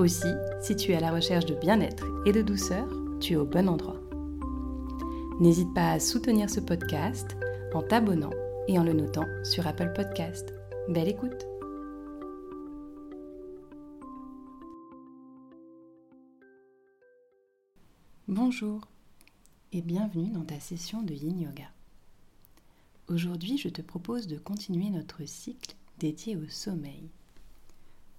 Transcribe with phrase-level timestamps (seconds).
[0.00, 0.32] Aussi,
[0.62, 2.88] si tu es à la recherche de bien-être et de douceur,
[3.20, 4.00] tu es au bon endroit.
[5.40, 7.36] N'hésite pas à soutenir ce podcast
[7.74, 8.30] en t'abonnant
[8.66, 10.54] et en le notant sur Apple Podcast.
[10.88, 11.46] Belle écoute
[18.26, 18.88] Bonjour
[19.74, 21.68] et bienvenue dans ta session de Yin Yoga.
[23.08, 27.10] Aujourd'hui, je te propose de continuer notre cycle dédié au sommeil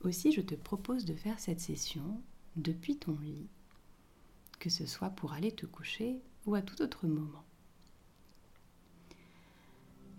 [0.03, 2.21] aussi, je te propose de faire cette session
[2.55, 3.47] depuis ton lit,
[4.59, 7.44] que ce soit pour aller te coucher ou à tout autre moment.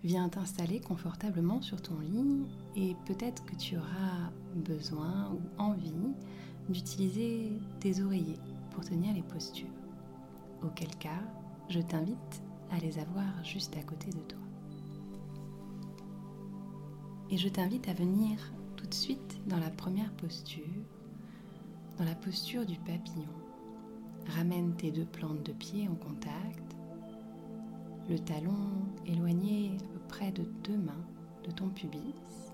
[0.03, 2.45] Viens t'installer confortablement sur ton lit
[2.75, 5.93] et peut-être que tu auras besoin ou envie
[6.67, 8.39] d'utiliser tes oreillers
[8.71, 9.67] pour tenir les postures.
[10.61, 11.23] Auquel cas,
[11.69, 14.39] je t'invite à les avoir juste à côté de toi.
[17.29, 18.37] Et je t'invite à venir
[18.83, 20.67] tout de suite dans la première posture,
[21.97, 23.29] dans la posture du papillon.
[24.35, 26.75] Ramène tes deux plantes de pied en contact,
[28.09, 28.67] le talon
[29.05, 31.05] éloigné à peu près de deux mains
[31.45, 32.51] de ton pubis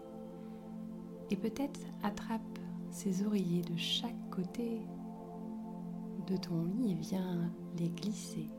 [1.31, 2.59] et peut-être attrape
[2.91, 4.81] ces oreillers de chaque côté
[6.27, 8.49] de ton lit et viens les glisser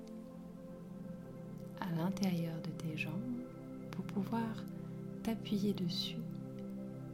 [1.80, 3.44] à l'intérieur de tes jambes
[3.92, 4.64] pour pouvoir
[5.22, 6.19] t'appuyer dessus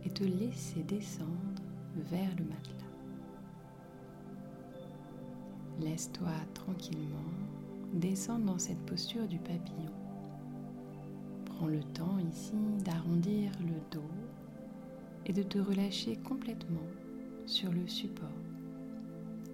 [0.06, 1.62] et te laisser descendre
[1.96, 2.72] vers le matelas.
[5.80, 7.32] Laisse-toi tranquillement
[7.92, 9.92] descendre dans cette posture du papillon.
[11.44, 14.10] Prends le temps ici d'arrondir le dos
[15.24, 16.88] et de te relâcher complètement
[17.46, 18.28] sur le support.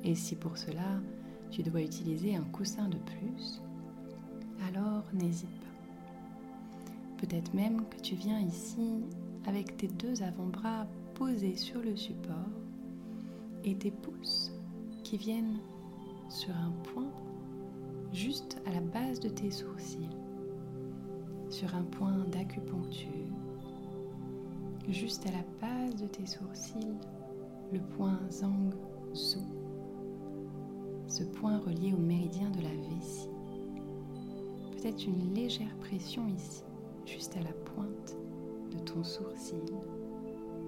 [0.05, 1.01] Et si pour cela
[1.51, 3.63] tu dois utiliser un coussin de plus,
[4.69, 5.67] alors n'hésite pas.
[7.19, 9.03] Peut-être même que tu viens ici
[9.53, 12.49] avec tes deux avant-bras posés sur le support
[13.65, 14.51] et tes pouces
[15.05, 15.59] qui viennent
[16.31, 17.13] sur un point
[18.15, 20.09] juste à la base de tes sourcils,
[21.51, 23.11] sur un point d'acupuncture,
[24.89, 26.97] juste à la base de tes sourcils,
[27.75, 28.73] le point Zhang
[29.15, 29.41] Zhu,
[31.09, 33.29] ce point relié au méridien de la vessie.
[34.79, 36.63] Peut-être une légère pression ici,
[37.05, 38.17] juste à la pointe
[39.03, 39.73] sourcil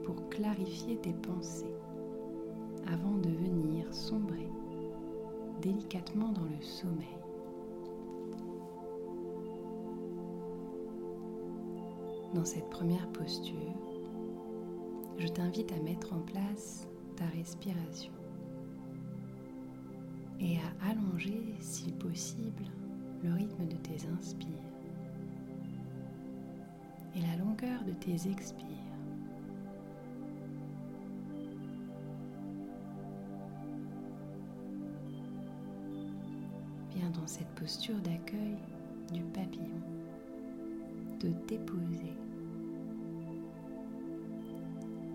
[0.04, 1.74] pour clarifier tes pensées
[2.86, 4.48] avant de venir sombrer
[5.60, 7.18] délicatement dans le sommeil.
[12.34, 13.54] Dans cette première posture,
[15.18, 18.12] je t'invite à mettre en place ta respiration
[20.40, 22.64] et à allonger, si possible,
[23.22, 24.73] le rythme de tes inspires
[27.16, 28.68] et la longueur de tes expires.
[36.94, 38.56] Viens dans cette posture d'accueil
[39.12, 39.80] du papillon,
[41.18, 42.12] te déposer.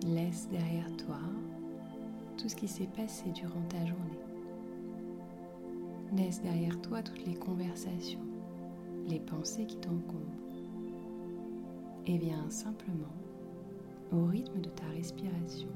[0.08, 1.20] Laisse derrière toi
[2.38, 4.20] tout ce qui s'est passé durant ta journée.
[6.16, 8.26] Laisse derrière toi toutes les conversations,
[9.08, 10.49] les pensées qui t'encombrent
[12.08, 13.14] et viens simplement
[14.12, 15.70] au rythme de ta respiration.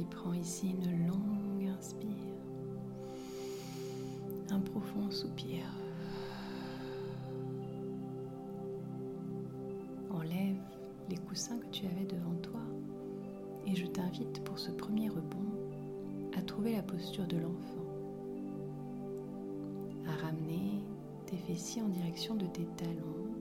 [0.00, 2.08] Puis prends ici une longue inspire,
[4.48, 5.60] un profond soupir.
[10.10, 10.56] Enlève
[11.10, 12.62] les coussins que tu avais devant toi
[13.66, 15.52] et je t'invite pour ce premier rebond
[16.34, 17.84] à trouver la posture de l'enfant,
[20.06, 20.82] à ramener
[21.26, 23.34] tes fessiers en direction de tes talons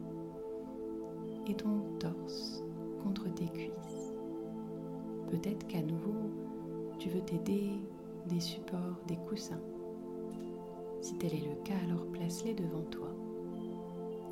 [1.48, 2.62] et ton torse
[3.02, 4.12] contre tes cuisses.
[5.30, 6.49] Peut-être qu'à nouveau,
[7.00, 7.72] tu veux t'aider
[8.28, 9.62] des supports, des coussins.
[11.02, 13.08] Si tel est le cas, alors place-les devant toi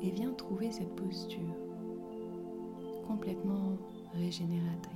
[0.02, 1.56] et viens trouver cette posture
[3.06, 3.76] complètement
[4.14, 4.92] régénératrice.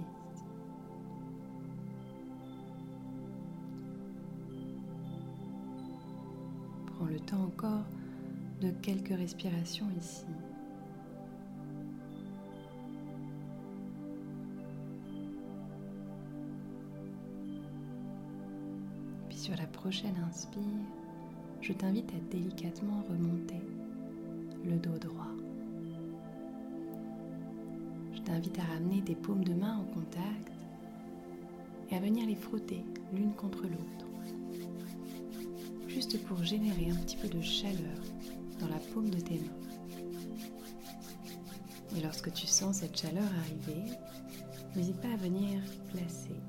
[6.86, 7.86] Prends le temps encore
[8.60, 10.26] de quelques respirations ici.
[19.82, 20.62] Prochaine inspire,
[21.60, 23.60] je t'invite à délicatement remonter
[24.64, 25.34] le dos droit.
[28.14, 30.52] Je t'invite à ramener tes paumes de main en contact
[31.90, 34.06] et à venir les frotter l'une contre l'autre,
[35.88, 37.98] juste pour générer un petit peu de chaleur
[38.60, 39.98] dans la paume de tes mains.
[41.96, 43.82] Et lorsque tu sens cette chaleur arriver,
[44.76, 45.60] n'hésite pas à venir
[45.92, 46.40] placer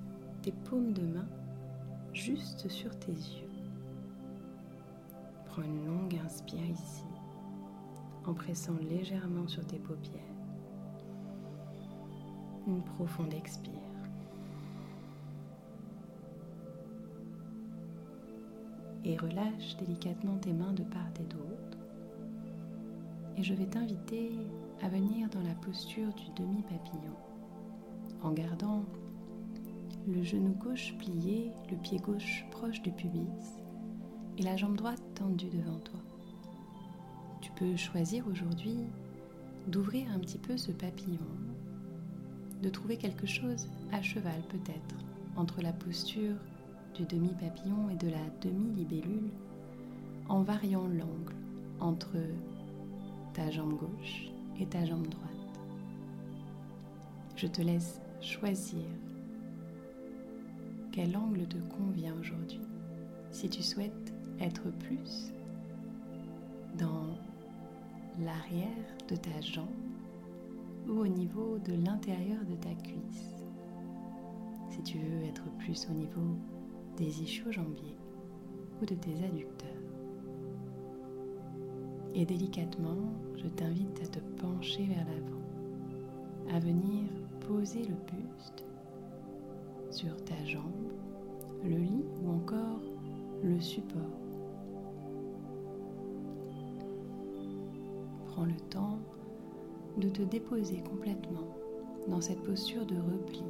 [0.43, 1.27] tes paumes de main
[2.23, 3.49] juste sur tes yeux.
[5.45, 7.03] Prends une longue inspire ici
[8.25, 10.21] en pressant légèrement sur tes paupières.
[12.65, 13.73] Une profonde expire.
[19.03, 21.77] Et relâche délicatement tes mains de part et d'autre.
[23.35, 24.31] Et je vais t'inviter
[24.81, 27.17] à venir dans la posture du demi-papillon
[28.21, 28.85] en gardant
[30.07, 33.57] le genou gauche plié, le pied gauche proche du pubis
[34.37, 35.99] et la jambe droite tendue devant toi
[37.55, 38.77] peux choisir aujourd'hui
[39.67, 41.19] d'ouvrir un petit peu ce papillon,
[42.61, 44.95] de trouver quelque chose à cheval peut-être
[45.35, 46.35] entre la posture
[46.95, 49.29] du demi-papillon et de la demi-libellule
[50.29, 51.35] en variant l'angle
[51.79, 52.17] entre
[53.33, 54.27] ta jambe gauche
[54.59, 55.59] et ta jambe droite.
[57.35, 58.83] Je te laisse choisir
[60.93, 62.61] quel angle te convient aujourd'hui.
[63.31, 65.33] Si tu souhaites être plus
[66.77, 67.07] dans
[68.23, 68.69] l'arrière
[69.09, 69.65] de ta jambe
[70.87, 73.43] ou au niveau de l'intérieur de ta cuisse.
[74.69, 76.37] Si tu veux être plus au niveau
[76.97, 77.97] des ischio-jambiers
[78.79, 79.69] ou de tes adducteurs.
[82.13, 87.09] Et délicatement, je t'invite à te pencher vers l'avant, à venir
[87.47, 88.62] poser le buste
[89.93, 90.91] sur ta jambe,
[91.63, 92.81] le lit ou encore
[93.43, 94.01] le support
[98.25, 98.97] prends le temps
[99.97, 101.55] de te déposer complètement
[102.07, 103.43] dans cette posture de repli,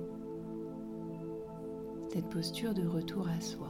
[2.10, 3.70] cette posture de retour à soi.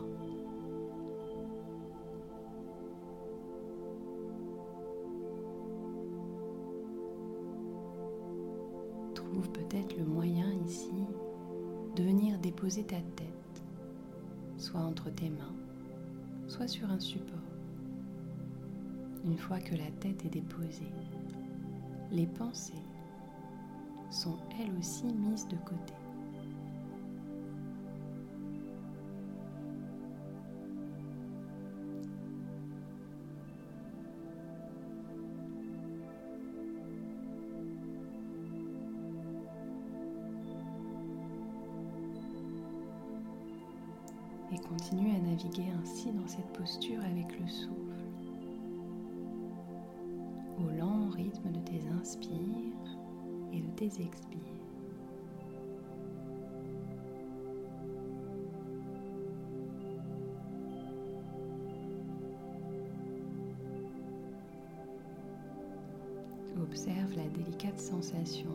[12.63, 13.61] Déposer ta tête,
[14.57, 15.53] soit entre tes mains,
[16.47, 17.27] soit sur un support.
[19.25, 20.93] Une fois que la tête est déposée,
[22.09, 22.71] les pensées
[24.09, 25.93] sont elles aussi mises de côté.
[45.33, 47.79] Naviguer ainsi dans cette posture avec le souffle.
[51.15, 52.97] rythme de tes inspires
[53.51, 54.39] et de tes expires.
[66.61, 68.49] Observe la délicate sensation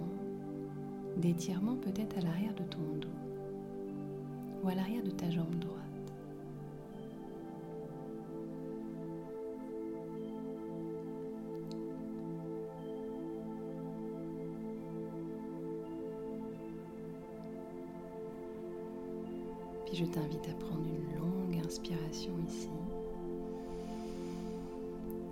[1.16, 3.08] d'étirement peut-être à l'arrière de ton dos
[4.62, 5.88] ou à l'arrière de ta jambe droite.
[19.99, 22.69] Je t'invite à prendre une longue inspiration ici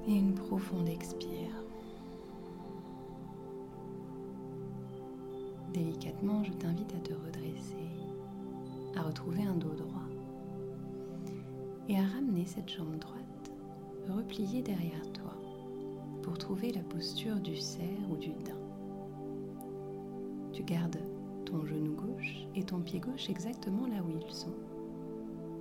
[0.08, 1.52] et une profonde expire.
[5.72, 7.76] Délicatement, je t'invite à te redresser,
[8.96, 10.08] à retrouver un dos droit
[11.88, 13.52] et à ramener cette jambe droite
[14.08, 15.34] repliée derrière toi
[16.24, 18.58] pour trouver la posture du cerf ou du daim.
[20.52, 21.15] Tu gardes
[21.46, 24.54] ton genou gauche et ton pied gauche exactement là où ils sont.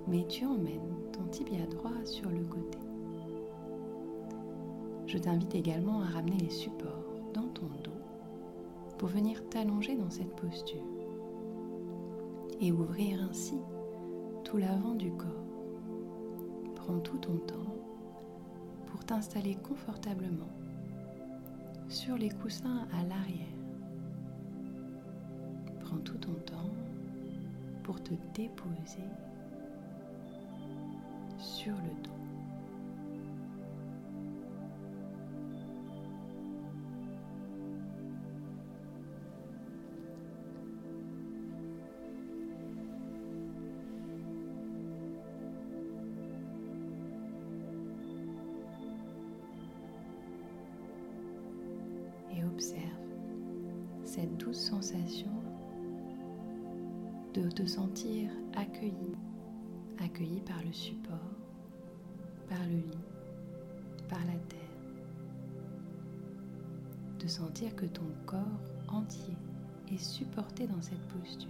[0.08, 2.78] Mais tu emmènes ton tibia droit sur le côté.
[5.06, 7.90] Je t'invite également à ramener les supports dans ton dos
[8.98, 10.82] pour venir t'allonger dans cette posture
[12.60, 13.56] et ouvrir ainsi
[14.44, 15.28] tout l'avant du corps.
[16.74, 17.74] Prends tout ton temps
[18.86, 20.50] pour t'installer confortablement
[21.88, 23.55] sur les coussins à l'arrière.
[26.06, 26.70] Tout ton temps
[27.82, 29.02] pour te déposer
[31.36, 32.15] sur le dos.
[57.56, 59.16] Te sentir accueilli,
[59.98, 61.16] accueilli par le support,
[62.50, 63.04] par le lit,
[64.10, 64.60] par la terre.
[67.18, 69.38] De sentir que ton corps entier
[69.90, 71.48] est supporté dans cette posture.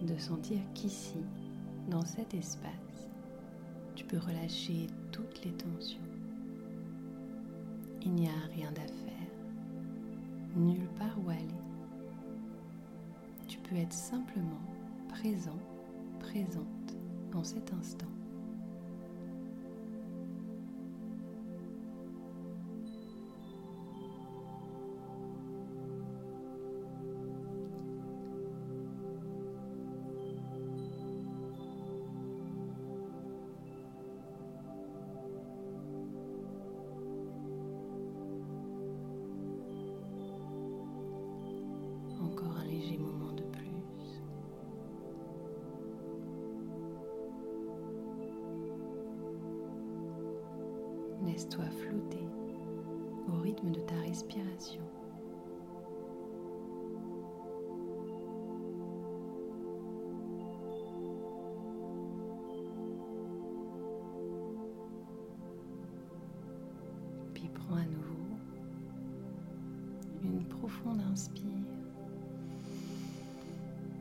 [0.00, 1.22] De sentir qu'ici,
[1.90, 3.10] dans cet espace,
[3.94, 6.17] tu peux relâcher toutes les tensions.
[8.08, 9.28] Il n'y a rien à faire,
[10.56, 11.42] nulle part où aller.
[13.46, 14.62] Tu peux être simplement
[15.10, 15.58] présent,
[16.18, 16.96] présente
[17.30, 18.08] dans cet instant.
[51.58, 52.26] Laisse-toi flotter
[53.28, 54.80] au rythme de ta respiration.
[67.34, 68.14] Puis prends à nouveau
[70.22, 71.42] une profonde inspire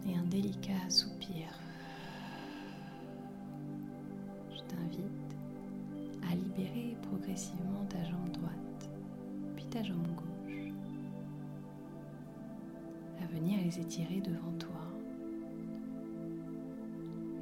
[0.07, 1.66] et un délicat soupir.
[7.37, 8.89] Progressivement ta jambe droite,
[9.55, 10.73] puis ta jambe gauche,
[13.21, 14.81] à venir les étirer devant toi.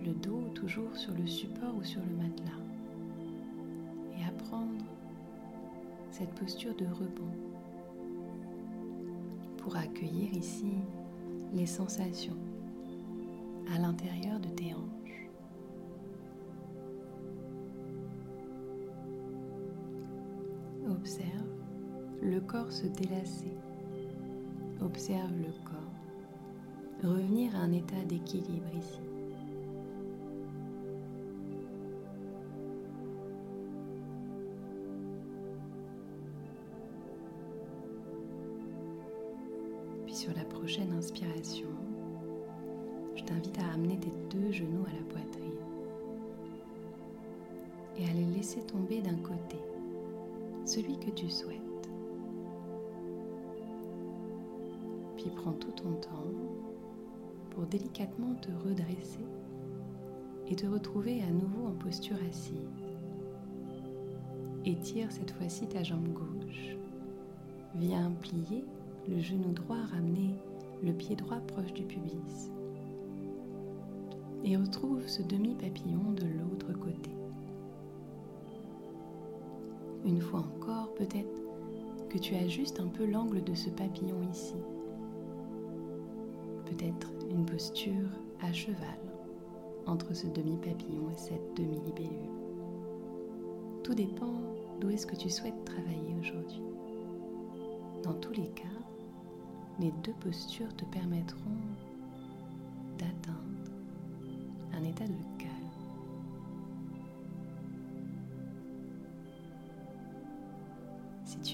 [0.04, 2.62] Le dos toujours sur le support ou sur le matelas.
[4.20, 4.84] Et à prendre
[6.12, 7.32] cette posture de rebond
[9.58, 10.74] pour accueillir ici
[11.54, 12.38] les sensations
[13.74, 14.85] à l'intérieur de tes hanches.
[21.06, 21.30] Observe
[22.24, 23.54] le corps se délasser.
[24.82, 29.02] Observe le corps revenir à un état d'équilibre ici.
[40.08, 41.68] Puis sur la prochaine inspiration,
[43.16, 45.52] je t'invite à amener tes deux genoux à la poitrine
[47.96, 49.58] et à les laisser tomber d'un côté,
[50.66, 51.62] celui que tu souhaites.
[55.18, 56.34] Puis prends tout ton temps
[57.52, 59.26] pour délicatement te redresser
[60.48, 62.56] et te retrouver à nouveau en posture assise.
[64.66, 66.76] Étire cette fois-ci ta jambe gauche.
[67.76, 68.64] Viens plier
[69.08, 70.36] le genou droit, ramener
[70.84, 72.52] le pied droit proche du pubis.
[74.44, 77.12] Et retrouve ce demi-papillon de l'autre côté.
[80.06, 81.42] Une fois encore, peut-être
[82.10, 84.54] que tu ajustes un peu l'angle de ce papillon ici.
[86.66, 88.10] Peut-être une posture
[88.42, 89.00] à cheval
[89.88, 92.30] entre ce demi-papillon et cette demi-libellule.
[93.84, 94.34] Tout dépend
[94.80, 96.62] d'où est-ce que tu souhaites travailler aujourd'hui.
[98.04, 98.64] Dans tous les cas,
[99.80, 101.58] les deux postures te permettront
[103.00, 103.72] d'atteindre
[104.74, 105.14] un état de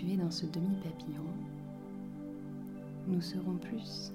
[0.03, 1.23] dans ce demi-papillon,
[3.07, 4.11] nous serons plus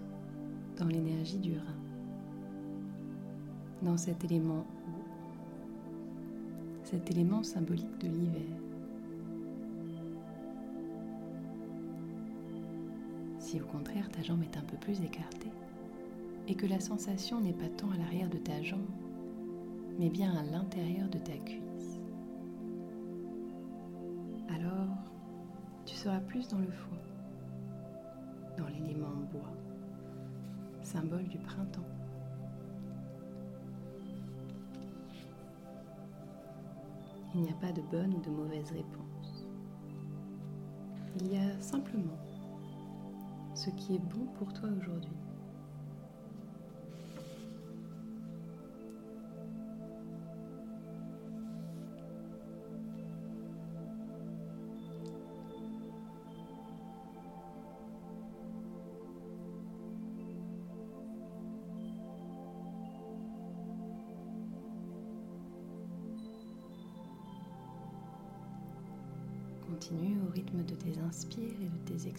[0.78, 1.80] dans l'énergie du rein,
[3.82, 4.66] dans cet élément
[6.82, 8.42] cet élément symbolique de l'hiver.
[13.40, 15.50] Si au contraire ta jambe est un peu plus écartée,
[16.46, 18.86] et que la sensation n'est pas tant à l'arrière de ta jambe,
[19.98, 21.65] mais bien à l'intérieur de ta cuisse.
[26.06, 26.98] Tu seras plus dans le foie,
[28.56, 29.52] dans l'élément bois,
[30.84, 31.82] symbole du printemps.
[37.34, 39.48] Il n'y a pas de bonne ou de mauvaise réponse.
[41.18, 42.16] Il y a simplement
[43.56, 45.25] ce qui est bon pour toi aujourd'hui.
[71.16, 72.10] Inspires et de tes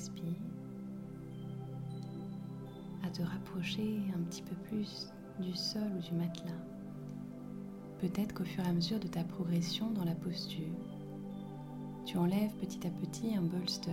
[3.06, 6.52] à te rapprocher un petit peu plus du sol ou du matelas.
[8.00, 10.64] Peut-être qu'au fur et à mesure de ta progression dans la posture,
[12.08, 13.92] tu enlèves petit à petit un bolster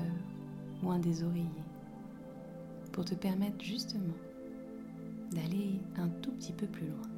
[0.82, 1.44] ou un des oreillers
[2.92, 4.14] pour te permettre justement
[5.32, 7.13] d'aller un tout petit peu plus loin.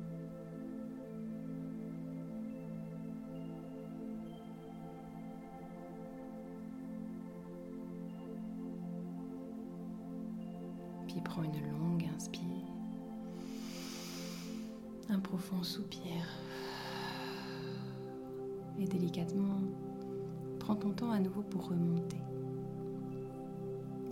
[11.26, 12.40] Prends une longue inspire,
[15.08, 16.24] un profond soupir.
[18.78, 19.60] Et délicatement,
[20.60, 22.20] prends ton temps à nouveau pour remonter.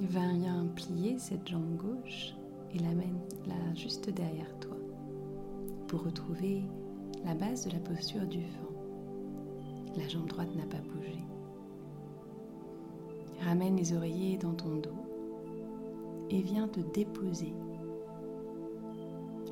[0.01, 2.35] Viens plier cette jambe gauche
[2.75, 4.77] et l'amène là juste derrière toi
[5.87, 6.63] pour retrouver
[7.25, 9.95] la base de la posture du vent.
[9.97, 11.19] La jambe droite n'a pas bougé.
[13.43, 15.04] Ramène les oreillers dans ton dos
[16.31, 17.53] et viens te déposer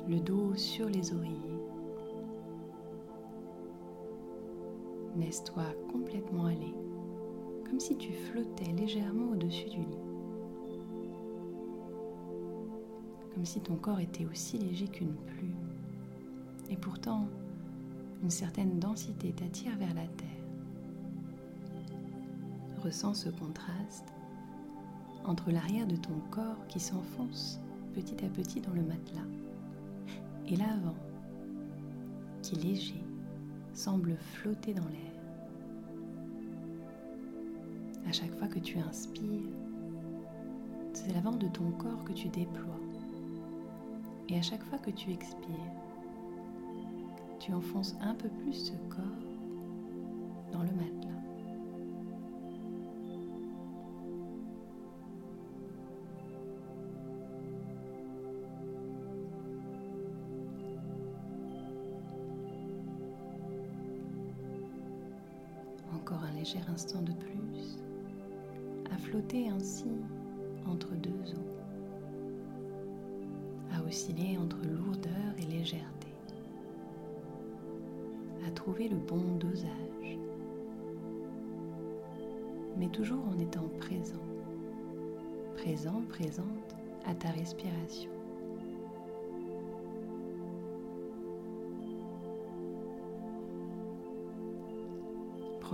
[0.07, 1.39] le dos sur les oreillers.
[5.15, 6.73] Laisse-toi complètement aller,
[7.69, 9.97] comme si tu flottais légèrement au-dessus du lit.
[13.33, 15.55] Comme si ton corps était aussi léger qu'une plume.
[16.69, 17.27] Et pourtant,
[18.21, 20.27] une certaine densité t'attire vers la terre.
[22.83, 24.13] Ressens ce contraste
[25.25, 27.59] entre l'arrière de ton corps qui s'enfonce
[27.93, 29.21] petit à petit dans le matelas
[30.47, 30.95] et l'avant
[32.41, 33.03] qui léger
[33.73, 35.13] semble flotter dans l'air.
[38.07, 39.49] À chaque fois que tu inspires,
[40.93, 42.79] c'est l'avant de ton corps que tu déploies.
[44.29, 45.47] Et à chaque fois que tu expires,
[47.39, 49.03] tu enfonces un peu plus ce corps
[50.51, 51.12] dans le matelas.
[66.43, 67.79] Léger instant de plus,
[68.93, 69.87] à flotter ainsi
[70.67, 71.53] entre deux eaux,
[73.71, 76.09] à osciller entre lourdeur et légèreté,
[78.45, 80.19] à trouver le bon dosage,
[82.77, 84.27] mais toujours en étant présent,
[85.55, 86.75] présent, présente
[87.05, 88.12] à ta respiration.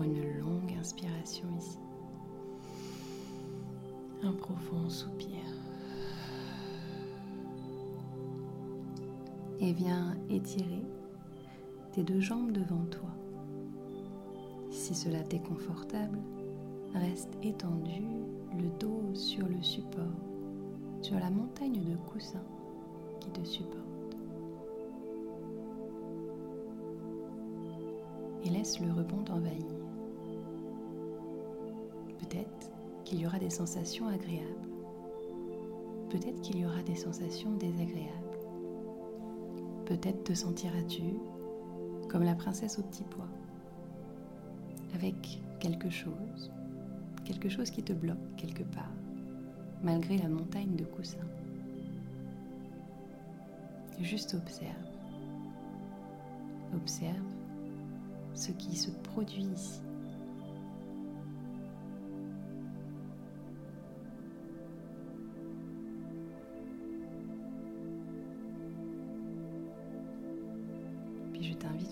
[0.03, 1.77] Une longue inspiration ici.
[4.23, 5.39] Un profond soupir.
[9.59, 10.83] Et viens étirer
[11.91, 13.09] tes deux jambes devant toi.
[14.71, 16.19] Si cela t'est confortable,
[16.93, 18.03] reste étendu,
[18.57, 20.03] le dos sur le support,
[21.01, 22.43] sur la montagne de coussins
[23.19, 24.17] qui te supporte.
[28.45, 29.78] Et laisse le rebond t'envahir
[32.29, 32.71] peut-être
[33.05, 34.45] qu'il y aura des sensations agréables.
[36.09, 38.09] Peut-être qu'il y aura des sensations désagréables.
[39.85, 41.03] Peut-être te sentiras-tu
[42.09, 43.27] comme la princesse au petit pois,
[44.95, 46.51] avec quelque chose,
[47.25, 48.91] quelque chose qui te bloque quelque part,
[49.83, 51.17] malgré la montagne de coussins.
[53.99, 54.73] Juste observe.
[56.75, 57.15] Observe
[58.33, 59.81] ce qui se produit ici.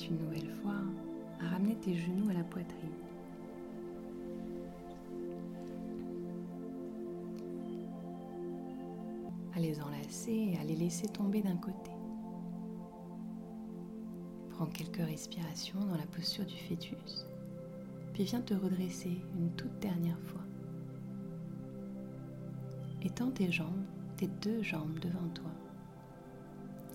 [0.09, 0.75] Une nouvelle fois
[1.41, 2.91] à ramener tes genoux à la poitrine.
[9.55, 11.89] à les enlacer et à les laisser tomber d'un côté.
[14.51, 17.25] Prends quelques respirations dans la posture du fœtus,
[18.13, 20.43] puis viens te redresser une toute dernière fois.
[23.01, 25.49] Étends tes jambes, tes deux jambes devant toi.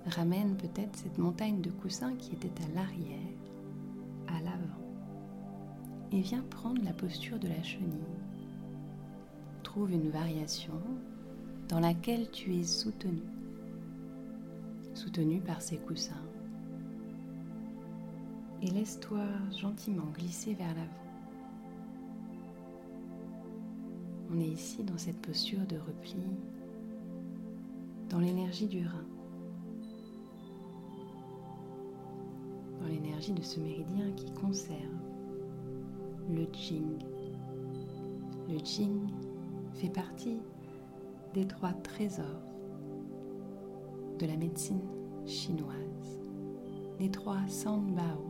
[0.07, 3.19] Ramène peut-être cette montagne de coussins qui était à l'arrière,
[4.29, 4.83] à l'avant.
[6.11, 7.89] Et viens prendre la posture de la chenille.
[9.63, 10.81] Trouve une variation
[11.69, 13.23] dans laquelle tu es soutenu.
[14.95, 16.13] Soutenu par ces coussins.
[18.61, 19.25] Et laisse-toi
[19.57, 21.03] gentiment glisser vers l'avant.
[24.35, 26.17] On est ici dans cette posture de repli,
[28.09, 29.05] dans l'énergie du rein.
[32.93, 34.79] L'énergie de ce méridien qui conserve
[36.31, 36.99] le Jing.
[38.49, 39.09] Le Jing
[39.75, 40.39] fait partie
[41.33, 42.27] des trois trésors
[44.19, 44.83] de la médecine
[45.27, 46.21] chinoise,
[47.01, 48.25] les trois Sanbao.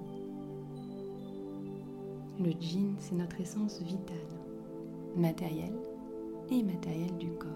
[2.39, 4.17] Le Jin, c'est notre essence vitale,
[5.17, 5.77] matérielle
[6.51, 7.51] et immatérielle du corps.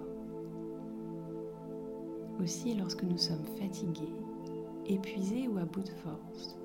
[2.43, 4.13] Aussi, lorsque nous sommes fatigués,
[4.87, 6.59] épuisés ou à bout de force,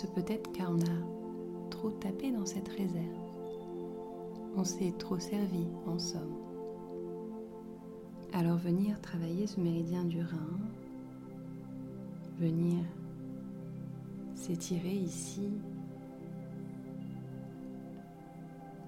[0.00, 3.20] ce peut-être car on a trop tapé dans cette réserve.
[4.56, 6.36] On s'est trop servi, en somme.
[8.32, 10.58] Alors venir travailler ce méridien du rein,
[12.38, 12.82] venir
[14.34, 15.50] s'étirer ici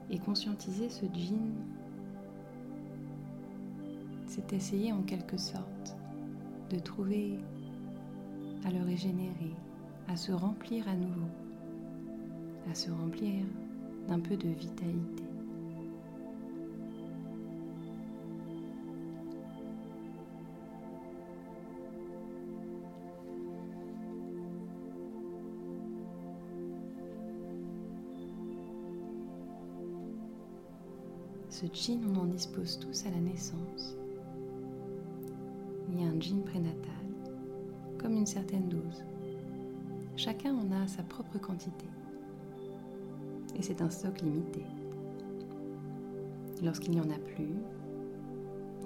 [0.09, 1.53] et conscientiser ce jean,
[4.27, 5.94] c'est essayer en quelque sorte
[6.70, 7.38] de trouver
[8.64, 9.55] à le régénérer,
[10.08, 11.28] à se remplir à nouveau,
[12.70, 13.44] à se remplir
[14.08, 15.22] d'un peu de vitalité.
[31.48, 33.96] Ce jean, on en dispose tous à la naissance.
[35.88, 37.06] Il y a un jean prénatal,
[37.98, 39.04] comme une certaine dose.
[40.24, 41.87] Chacun en a sa propre quantité.
[43.56, 44.62] Et c'est un stock limité.
[46.62, 47.56] Lorsqu'il n'y en a plus,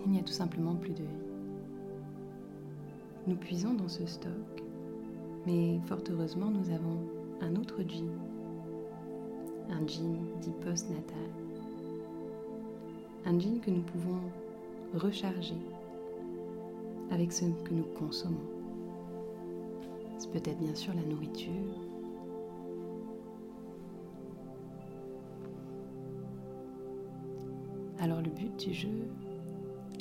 [0.07, 1.27] il n'y a tout simplement plus de vie.
[3.27, 4.63] Nous puisons dans ce stock,
[5.45, 7.01] mais fort heureusement, nous avons
[7.43, 8.09] un autre jean,
[9.69, 11.31] un jean dit post-natal,
[13.27, 14.21] un jean que nous pouvons
[14.95, 15.61] recharger
[17.11, 18.56] avec ce que nous consommons.
[20.19, 21.53] C'est peut-être bien sûr la nourriture.
[27.99, 29.09] Alors le but du jeu,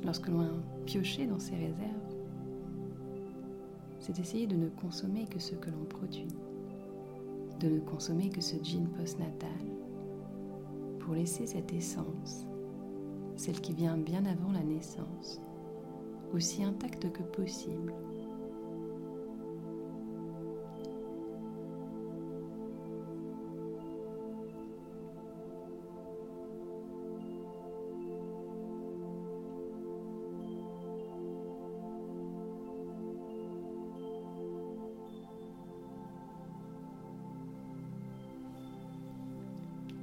[0.03, 0.49] lorsque l'on a
[0.85, 2.15] pioché dans ses réserves,
[3.99, 6.27] c'est d'essayer de ne consommer que ce que l'on produit,
[7.59, 9.49] de ne consommer que ce jean postnatal,
[10.99, 12.45] pour laisser cette essence,
[13.35, 15.41] celle qui vient bien avant la naissance,
[16.33, 17.93] aussi intacte que possible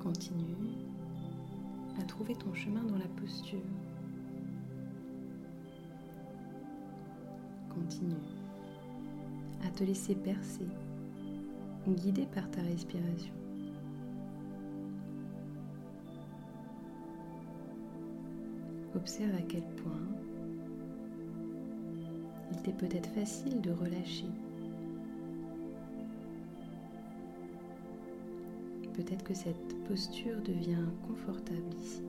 [0.02, 0.56] Continue
[2.00, 3.62] à trouver ton chemin dans la posture.
[7.72, 8.14] Continue
[9.64, 10.66] à te laisser percer,
[11.86, 13.32] guidé par ta respiration.
[18.96, 20.08] Observe à quel point
[22.50, 24.26] il t'est peut-être facile de relâcher
[29.04, 32.02] Peut-être que cette posture devient confortable ici.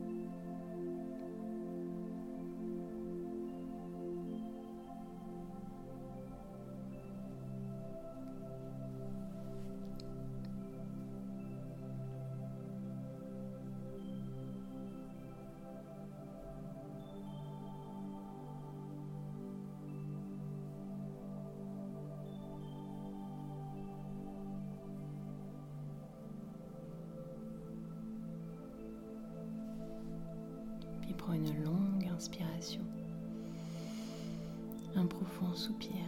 [35.23, 36.03] Profond soupir.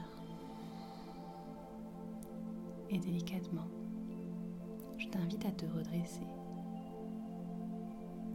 [2.89, 3.67] Et délicatement,
[4.97, 6.27] je t'invite à te redresser,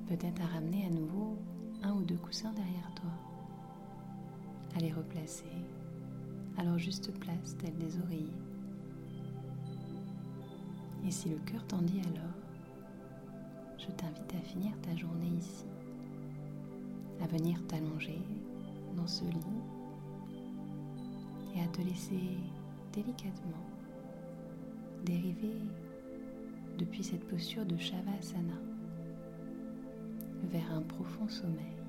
[0.09, 1.39] peut-être à ramener à nouveau
[1.83, 3.11] un ou deux coussins derrière toi.
[4.77, 5.45] À les replacer.
[6.57, 8.43] À leur juste place, tels des oreillers.
[11.07, 12.35] Et si le cœur t'en dit alors,
[13.79, 15.65] je t'invite à finir ta journée ici,
[17.23, 18.21] à venir t'allonger
[18.97, 19.60] dans ce lit
[21.63, 22.39] à te laisser
[22.93, 23.67] délicatement
[25.05, 25.57] dériver
[26.79, 28.55] depuis cette posture de Shavasana
[30.45, 31.80] vers un profond sommeil.